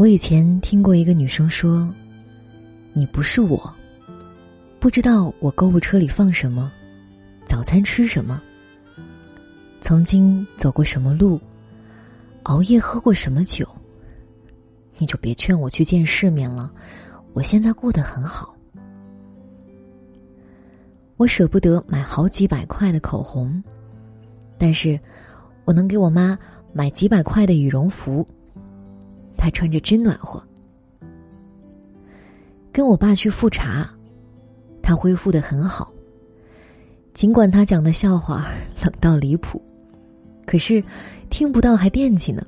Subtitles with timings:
[0.00, 1.86] 我以前听过一个女生说
[2.94, 3.70] ：“你不是我，
[4.78, 6.72] 不知道我购物车里放什么，
[7.44, 8.40] 早餐吃什么，
[9.82, 11.38] 曾经走过什么路，
[12.44, 13.68] 熬夜喝过什么酒。
[14.96, 16.72] 你就别劝我去见世面了，
[17.34, 18.56] 我现在过得很好。
[21.18, 23.62] 我舍不得买好几百块的口红，
[24.56, 24.98] 但是
[25.66, 26.38] 我能给我妈
[26.72, 28.26] 买几百块的羽绒服。”
[29.40, 30.42] 他穿着真暖和。
[32.70, 33.88] 跟我爸去复查，
[34.82, 35.90] 他恢复的很好。
[37.14, 38.46] 尽管他讲的笑话
[38.84, 39.60] 冷到离谱，
[40.46, 40.84] 可是
[41.30, 42.46] 听不到还惦记呢。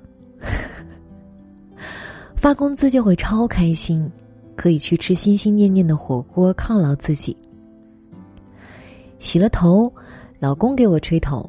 [2.36, 4.09] 发工资就会超开心，
[4.55, 7.34] 可以去吃心心念念的火锅犒劳自己。
[9.19, 9.92] 洗了头，
[10.38, 11.48] 老公给我吹头，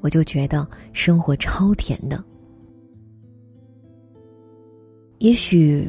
[0.00, 2.22] 我就觉得生活超甜的。
[5.18, 5.88] 也许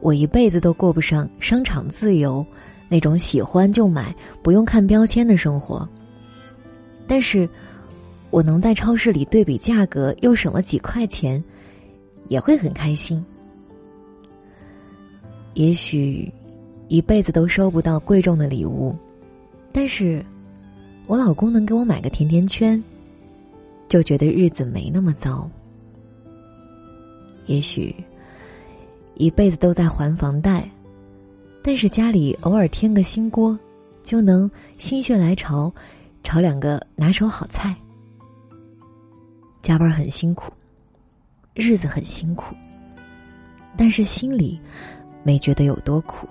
[0.00, 2.44] 我一辈子都过不上商场自由
[2.88, 5.88] 那种喜欢就买不用看标签的生活，
[7.06, 7.48] 但是
[8.30, 11.42] 我能在超市里对比价格又省了几块钱，
[12.28, 13.22] 也会很开心。
[15.54, 16.32] 也许
[16.88, 18.96] 一辈子都收不到贵重的礼物，
[19.72, 20.24] 但是
[21.06, 22.82] 我老公能给我买个甜甜圈，
[23.88, 25.50] 就觉得日子没那么糟。
[27.50, 27.92] 也许
[29.16, 30.70] 一辈子都在还房贷，
[31.64, 33.58] 但是家里偶尔添个新锅，
[34.04, 34.48] 就能
[34.78, 35.72] 心血来潮
[36.22, 37.74] 炒两个拿手好菜。
[39.62, 40.52] 加班很辛苦，
[41.52, 42.54] 日子很辛苦，
[43.76, 44.60] 但是心里
[45.24, 46.28] 没觉得有多苦。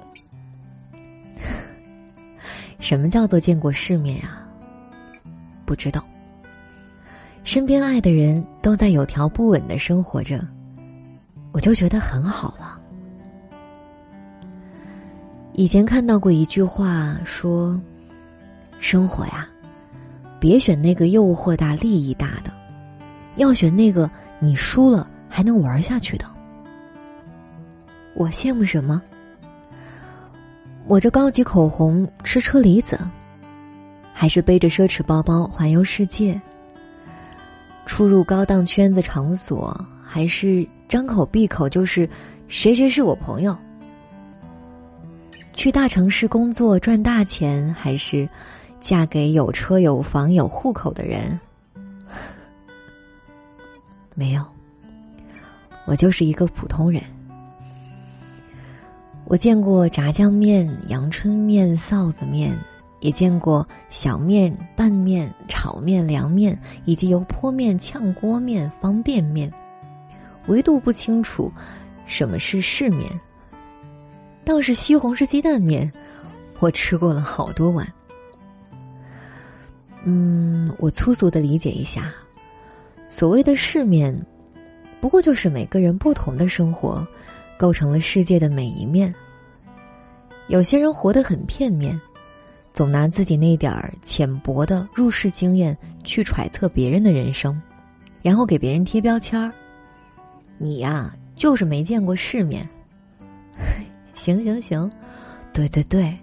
[2.79, 4.47] 什么叫做见过世面呀？
[5.65, 6.01] 不知道。
[7.43, 10.47] 身边爱的人都在有条不紊的生活着。
[11.51, 12.79] 我就觉得很好了。
[15.53, 17.79] 以前看到过一句话说
[18.79, 19.47] ：“生活呀，
[20.39, 22.51] 别选那个诱惑大、利益大的，
[23.35, 24.09] 要选那个
[24.39, 26.25] 你输了还能玩下去的。”
[28.15, 29.01] 我羡慕什么？
[30.85, 32.97] 我这高级口红吃车厘子，
[34.13, 36.39] 还是背着奢侈包包环游世界？
[37.85, 40.65] 出入高档圈子场所，还是？
[40.89, 42.09] 张口闭口就是
[42.49, 43.55] “谁谁是我朋友”。
[45.53, 48.27] 去大城市工作赚大钱，还是
[48.79, 51.39] 嫁给有车有房有户口的人？
[54.15, 54.43] 没有，
[55.85, 57.01] 我就是一个普通人。
[59.25, 62.57] 我见过炸酱面、阳春面、臊子面，
[62.99, 69.53] 也见过小面、拌面、炒面、凉面，以及油泼面、炝锅面、方便面。
[70.49, 71.51] 唯独不清楚
[72.05, 73.07] 什么是世面，
[74.43, 75.89] 倒是西红柿鸡蛋面，
[76.59, 77.87] 我吃过了好多碗。
[80.03, 82.11] 嗯，我粗俗的理解一下，
[83.05, 84.15] 所谓的世面，
[84.99, 87.07] 不过就是每个人不同的生活，
[87.57, 89.13] 构成了世界的每一面。
[90.47, 91.99] 有些人活得很片面，
[92.73, 97.61] 总拿自己那点儿浅薄的入世经验去揣测别人的人生，
[98.23, 99.53] 然后给别人贴标签儿。
[100.59, 102.67] 你呀，就是没见过世面。
[104.13, 104.91] 行行行，
[105.53, 106.15] 对对对，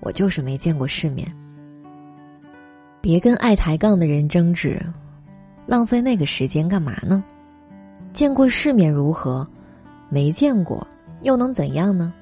[0.00, 1.30] 我就是没见过世面。
[3.02, 4.80] 别跟爱抬杠的人争执，
[5.66, 7.22] 浪费那个时间干嘛呢？
[8.12, 9.46] 见过世面如何？
[10.08, 10.86] 没见过
[11.20, 12.12] 又能怎样呢？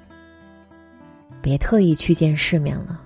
[1.41, 3.00] 别特意去见世面了，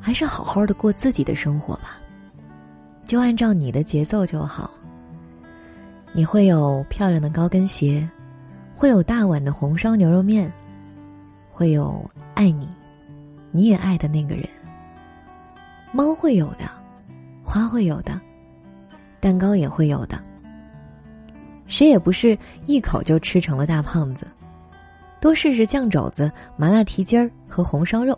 [0.00, 1.98] 还是好好的过自己的生活吧，
[3.04, 4.70] 就按照你的节奏就好。
[6.16, 8.08] 你会有漂亮的高跟鞋，
[8.72, 10.50] 会有大碗的红烧牛肉面，
[11.50, 12.68] 会有爱你，
[13.50, 14.48] 你也爱的那个人。
[15.90, 16.70] 猫会有的，
[17.42, 18.20] 花会有的，
[19.18, 20.16] 蛋糕也会有的。
[21.66, 24.24] 谁也不是一口就吃成了大胖子，
[25.20, 28.16] 多试试酱肘子、麻辣蹄筋儿和红烧肉。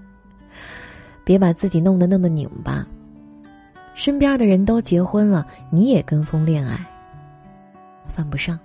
[1.24, 2.86] 别把自己弄得那么拧巴。
[4.00, 6.74] 身边的人都结婚了，你也跟风恋爱，
[8.06, 8.58] 犯不上。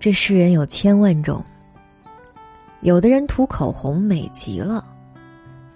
[0.00, 1.40] 这世人有千万种，
[2.80, 4.84] 有的人涂口红美极了，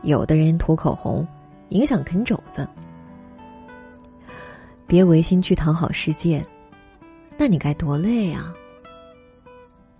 [0.02, 1.24] 有的人涂口红
[1.68, 2.68] 影响啃肘子。
[4.88, 6.44] 别违心去讨好世界，
[7.36, 8.52] 那你该多累啊！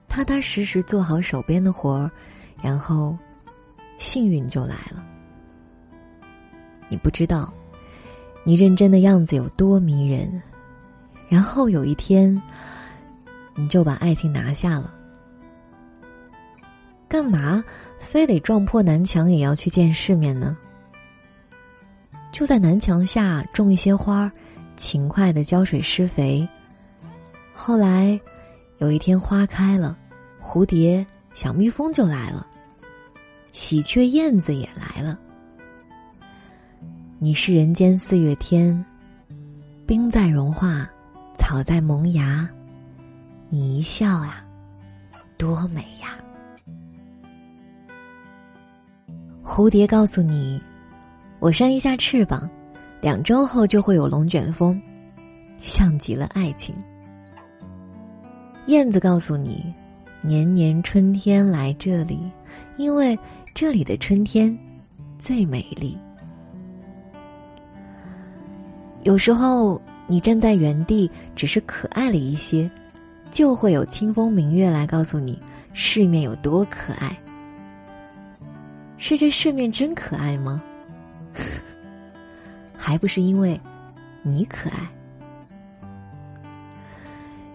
[0.09, 2.11] 踏踏实实做好手边的活儿，
[2.61, 3.17] 然后
[3.97, 5.05] 幸运就来了。
[6.89, 7.53] 你不知道，
[8.45, 10.43] 你认真的样子有多迷人，
[11.29, 12.41] 然后有一天，
[13.55, 14.95] 你就把爱情拿下了。
[17.09, 17.65] 干嘛
[17.99, 20.57] 非得撞破南墙也要去见世面呢？
[22.31, 24.31] 就在南墙下种一些花，
[24.77, 26.47] 勤快的浇水施肥。
[27.55, 28.21] 后来，
[28.79, 29.97] 有一天花开了，
[30.41, 31.05] 蝴蝶、
[31.35, 32.47] 小蜜蜂就来了，
[33.53, 35.19] 喜鹊、燕子也来了。
[37.21, 38.85] 你是人间四月天，
[39.85, 40.89] 冰在融化，
[41.37, 42.49] 草在萌芽，
[43.49, 44.45] 你一笑啊，
[45.37, 46.17] 多美呀！
[49.43, 50.63] 蝴蝶告诉你
[51.41, 52.49] ：“我扇一下翅膀，
[53.01, 54.81] 两周后就会有龙卷风，
[55.61, 56.73] 像极了爱情。”
[58.69, 59.75] 燕子告诉你
[60.23, 62.31] ：“年年春天来这里，
[62.77, 63.19] 因为
[63.55, 64.57] 这里的春天
[65.19, 65.99] 最美丽。”
[69.05, 72.71] 有时候，你站在原地，只是可爱了一些，
[73.31, 75.41] 就会有清风明月来告诉你，
[75.73, 77.17] 世面有多可爱。
[78.97, 80.61] 是这世面真可爱吗？
[82.77, 83.59] 还不是因为
[84.23, 84.89] 你可爱。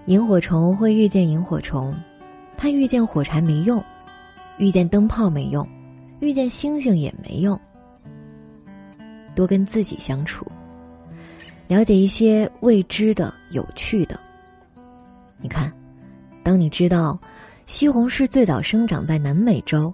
[0.06, 1.96] 萤火虫会遇见萤火虫，
[2.58, 3.84] 它遇见火柴没用，
[4.58, 5.68] 遇见灯泡没用，
[6.20, 7.60] 遇见星星也没用。
[9.36, 10.46] 多跟自己相处，
[11.68, 14.20] 了解一些未知的、有趣的。
[15.38, 15.72] 你看，
[16.44, 17.20] 当你知道
[17.66, 19.94] 西红柿最早生长在南美洲。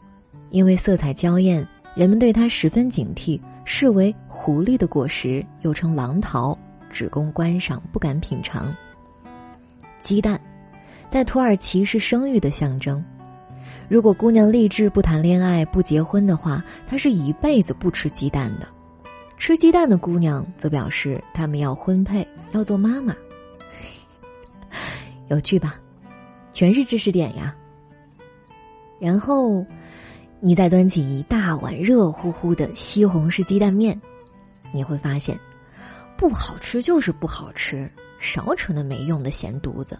[0.52, 1.64] 因为色彩娇艳，
[1.94, 6.58] 人们对它十分警惕，视为狐狸的果实，又称狼桃，
[6.90, 8.76] 只供观赏，不敢品尝。
[10.00, 10.42] 鸡蛋，
[11.08, 13.06] 在土耳其是生育的象征。
[13.88, 18.68] 如果姑娘立志不谈恋爱、不结婚的话，她是一辈子不吃鸡蛋的。
[19.40, 23.16] 吃鸡蛋的姑娘则表示她们要婚配，要做妈妈。
[25.30, 25.80] 有趣吧？
[26.54, 27.56] 全是知识点呀。
[29.00, 29.66] 然后。
[30.42, 34.02] 你再端起一大碗热乎乎的西红柿鸡蛋面，
[34.72, 35.38] 你会发现，
[36.16, 37.92] 不好吃就是不好吃，
[38.22, 40.00] 少扯那没用的闲犊子。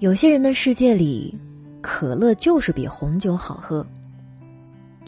[0.00, 1.38] 有些人的世界里，
[1.80, 3.86] 可乐就是比红酒好喝。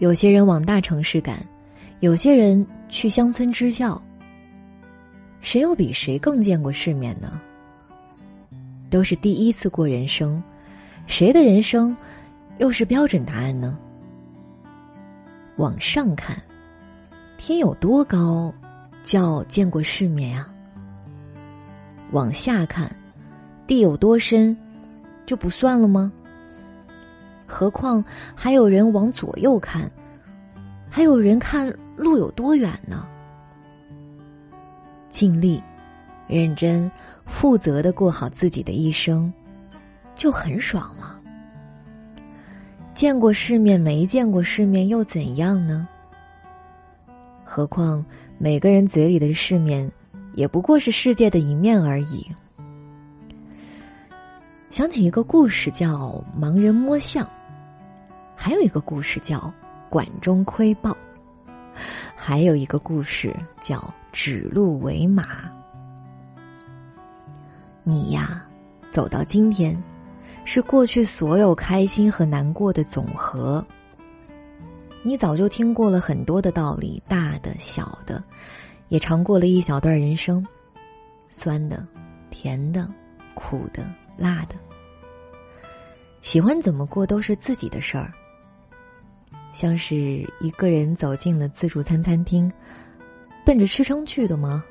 [0.03, 1.47] 有些人往大城市赶，
[2.01, 4.03] 有些人去乡村支教。
[5.41, 7.41] 谁又比谁更见过世面呢？
[8.91, 10.43] 都是第一次过人生，
[11.07, 11.97] 谁的人生？
[12.59, 13.79] 又是标准答案呢？
[15.55, 16.37] 往上看，
[17.39, 18.53] 天有多高，
[19.05, 20.45] 叫见过世面呀；
[22.11, 22.91] 往下看，
[23.69, 24.57] 地有多深，
[25.27, 26.13] 就不算了吗？
[27.47, 28.03] 何况
[28.35, 29.91] 还有人往左右看，
[30.89, 33.07] 还有人看路有多远呢？
[35.11, 35.63] 尽力、
[36.27, 36.91] 认真、
[37.27, 39.31] 负责的过好自己的一生，
[40.15, 41.21] 就很爽了。
[42.95, 45.87] 见过世面没见过世面又怎样呢？
[47.45, 48.05] 何况
[48.39, 49.91] 每个人嘴里的世面，
[50.33, 52.27] 也不过是世界的一面而已。
[54.73, 55.89] 想起一个故事叫
[56.35, 57.27] 《盲人摸象》，
[58.35, 59.37] 还有一个故事叫
[59.91, 60.91] 《管中窥豹》，
[62.17, 63.77] 还有一个故事叫
[64.13, 65.23] 《指鹿为马》。
[67.83, 68.43] 你呀，
[68.91, 69.79] 走到今天。
[70.45, 73.65] 是过去所有开心和难过的总和。
[75.05, 78.25] 你早就听过了很多的道理，大的、小的，
[78.89, 80.45] 也尝过了一小段人生，
[81.29, 81.87] 酸的、
[82.29, 82.89] 甜的、
[83.35, 83.85] 苦的、
[84.23, 84.55] 辣的。
[86.21, 88.13] 喜欢怎么过都是自己的事儿。
[89.53, 89.97] 像是
[90.41, 92.51] 一个人走进了自助餐餐厅，
[93.45, 94.65] 奔着吃撑去的吗？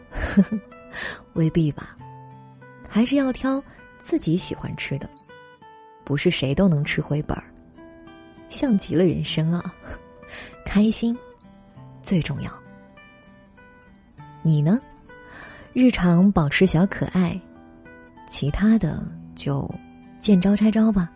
[1.33, 1.95] 未必吧，
[2.87, 3.61] 还是要挑
[3.99, 5.09] 自己喜欢吃的。
[6.03, 7.43] 不是谁都能吃回本儿，
[8.49, 9.73] 像极了人生啊！
[10.65, 11.15] 开心
[12.01, 12.51] 最重要。
[14.41, 14.79] 你呢？
[15.73, 17.39] 日常保持小可爱，
[18.27, 19.09] 其他的
[19.41, 19.67] 就
[20.19, 21.11] 见招拆招吧。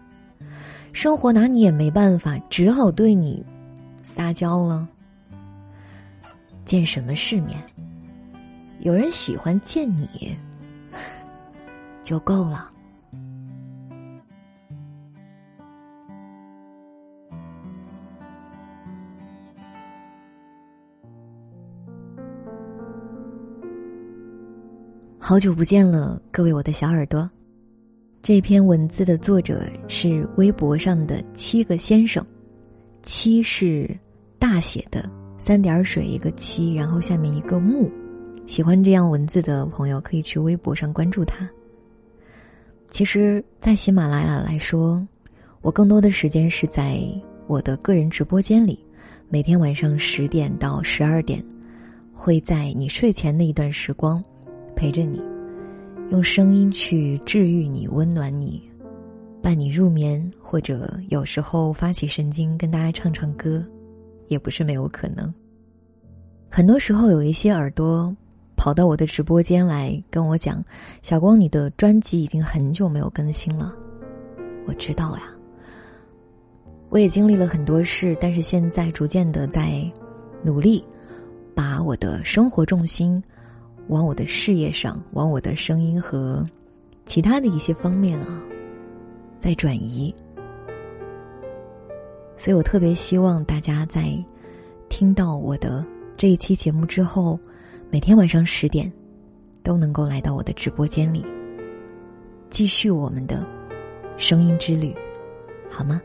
[0.93, 3.45] 生活拿你也没办法，只好对你
[4.01, 4.87] 撒娇了。
[6.63, 7.61] 见什么世面？
[8.79, 10.35] 有人喜欢见你，
[12.01, 12.71] 就够了。
[25.19, 27.29] 好久不见了，各位我的小耳朵。
[28.25, 32.25] 这篇文字的作者是微博上的七个先生，
[33.03, 33.87] 七是
[34.39, 37.87] 大写的三点水一个七，然后下面一个木，
[38.47, 41.47] 喜欢这样文字的朋友可以去微博上关注他。
[42.89, 45.07] 其实，在喜马拉雅来说，
[45.61, 46.99] 我更多的时间是在
[47.45, 48.83] 我的个人直播间里，
[49.29, 51.45] 每天晚上十点到十二点，
[52.11, 54.23] 会在你睡前的一段时光，
[54.75, 55.21] 陪着你，
[56.09, 58.61] 用声音去治愈你、温暖你，
[59.41, 63.63] 伴你入眠，或者有时候发起神经跟大家唱唱歌，
[64.27, 65.33] 也不是没有可能。
[66.49, 68.15] 很多时候，有一些耳朵。
[68.57, 70.63] 跑到我的直播间来跟我讲
[71.03, 73.75] ：“小光，你的专辑已经很久没有更新了。”
[74.65, 75.23] 我知道呀，
[76.89, 79.83] 我也经历了很多事，但是现在逐渐的在
[80.41, 80.83] 努力，
[81.53, 83.21] 把我的生活重心
[83.87, 86.45] 往我的事业上，往我的声音和
[87.05, 88.41] 其他的一些方面啊，
[89.39, 90.13] 在转移。
[92.37, 94.11] 所以我特别希望大家在
[94.89, 95.85] 听到我的
[96.17, 97.39] 这一期节目之后。
[97.91, 98.91] 每天晚上十点，
[99.63, 101.23] 都能够来到我的直播间里，
[102.49, 103.45] 继续我们的
[104.17, 104.93] 声音之旅，
[105.69, 106.01] 好吗？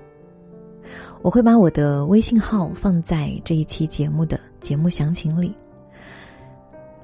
[1.23, 5.53] 我会把我的微信号放在这一期节目的节目详情里。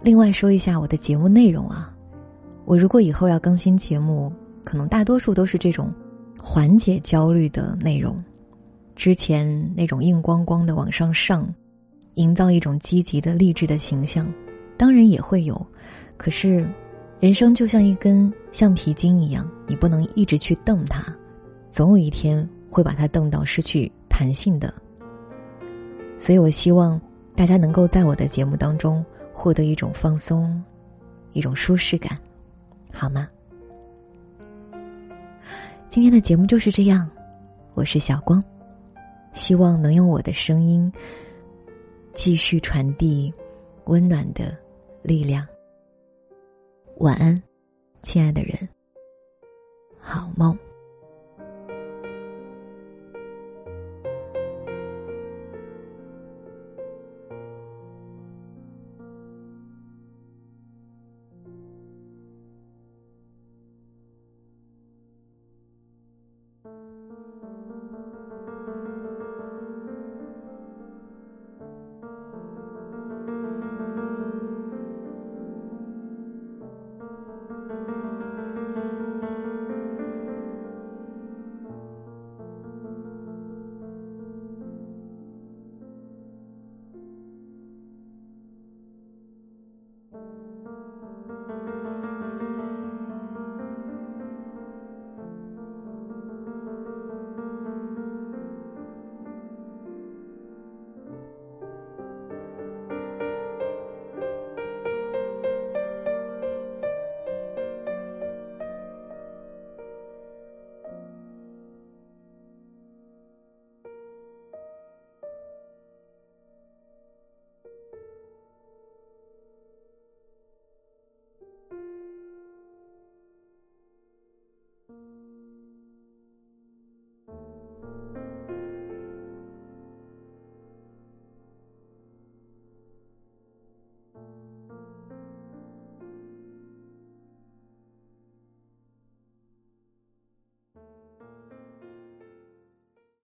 [0.06, 1.92] 另外说一下我的节目内容啊，
[2.64, 4.32] 我如果以后要更新节目，
[4.62, 5.92] 可能大多数都是这种
[6.40, 8.16] 缓解焦虑的内容，
[8.94, 11.52] 之前那种硬光光的往上上，
[12.14, 14.32] 营造一种积极的励志的形象。
[14.76, 15.60] 当然也会有，
[16.16, 16.64] 可是，
[17.18, 21.04] 人生就像一根橡皮筋一样，你不能一直去瞪它，
[21.68, 24.72] 总有一天会把它瞪到失去弹性的。
[26.16, 27.00] 所以我希望
[27.34, 29.04] 大家能够在我的节目当中
[29.38, 30.64] 获得一种放松，
[31.33, 32.19] 一种舒适感，
[32.90, 33.28] 好吗？
[35.90, 37.09] 今天的节目就是这样，
[37.75, 38.43] 我是小光，
[39.35, 40.90] 希望能用我的声音
[42.14, 43.31] 继续传递
[43.85, 44.57] 温暖的。
[45.02, 45.47] 力量。
[46.97, 47.40] 晚安，
[48.02, 48.59] 亲爱的人，
[50.00, 50.59] 好梦。